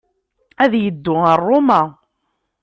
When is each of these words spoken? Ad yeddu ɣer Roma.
Ad 0.63 0.73
yeddu 0.83 1.13
ɣer 1.23 1.37
Roma. 1.47 1.81